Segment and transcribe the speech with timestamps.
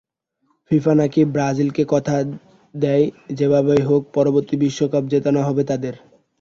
[0.71, 2.15] FIFA নাকি ব্রাজিলকে কথা
[2.73, 3.05] দেয়
[3.37, 5.93] যেভাবেই হোক পরবর্তী বিশ্বকাপ জেতানো হবে তাদের।